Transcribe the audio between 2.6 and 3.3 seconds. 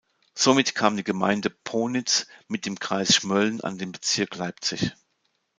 dem Kreis